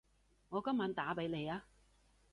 [0.49, 1.61] 我今晚打畀你吖